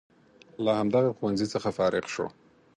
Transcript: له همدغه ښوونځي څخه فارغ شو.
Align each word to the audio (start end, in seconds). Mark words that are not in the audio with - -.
له 0.63 0.71
همدغه 0.79 1.11
ښوونځي 1.17 1.47
څخه 1.53 1.69
فارغ 1.77 2.05
شو. 2.13 2.25